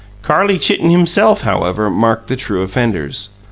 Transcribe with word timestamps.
Carlie 0.23 0.57
Chitten 0.57 0.89
himself, 0.89 1.43
however, 1.43 1.91
marked 1.91 2.27
the 2.27 2.35
true 2.35 2.63
offenders. 2.63 3.29